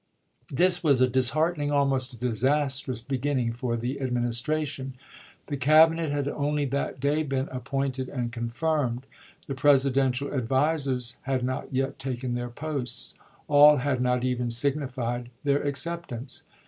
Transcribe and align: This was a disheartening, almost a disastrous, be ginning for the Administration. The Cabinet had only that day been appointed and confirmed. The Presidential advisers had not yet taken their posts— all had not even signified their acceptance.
This 0.51 0.83
was 0.83 0.99
a 0.99 1.07
disheartening, 1.07 1.71
almost 1.71 2.11
a 2.13 2.17
disastrous, 2.17 3.01
be 3.01 3.19
ginning 3.19 3.53
for 3.53 3.77
the 3.77 4.01
Administration. 4.01 4.95
The 5.45 5.57
Cabinet 5.57 6.11
had 6.11 6.27
only 6.27 6.65
that 6.65 6.99
day 6.99 7.21
been 7.21 7.47
appointed 7.49 8.09
and 8.09 8.31
confirmed. 8.31 9.05
The 9.45 9.53
Presidential 9.53 10.33
advisers 10.33 11.17
had 11.29 11.43
not 11.43 11.71
yet 11.71 11.99
taken 11.99 12.33
their 12.33 12.49
posts— 12.49 13.13
all 13.47 13.77
had 13.77 14.01
not 14.01 14.23
even 14.23 14.49
signified 14.49 15.29
their 15.43 15.61
acceptance. 15.61 16.41